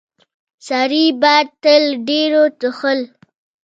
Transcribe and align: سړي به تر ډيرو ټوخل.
سړي 0.67 1.05
به 1.21 1.35
تر 1.63 1.81
ډيرو 2.07 2.43
ټوخل. 2.59 2.99